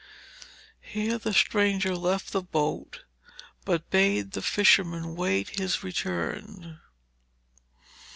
Here 0.81 1.19
the 1.19 1.31
stranger 1.31 1.95
left 1.95 2.31
the 2.31 2.41
boat, 2.41 3.03
but 3.65 3.91
bade 3.91 4.31
the 4.31 4.41
fisherman 4.41 5.13
wait 5.15 5.59
his 5.59 5.83
return. 5.83 6.79